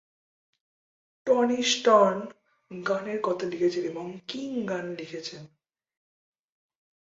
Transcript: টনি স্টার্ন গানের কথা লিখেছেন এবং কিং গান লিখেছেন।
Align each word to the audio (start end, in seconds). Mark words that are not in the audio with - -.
টনি 1.27 1.59
স্টার্ন 1.63 2.19
গানের 2.71 3.19
কথা 3.23 3.45
লিখেছেন 3.45 3.83
এবং 3.83 4.05
কিং 4.27 4.49
গান 4.65 4.85
লিখেছেন। 4.95 5.41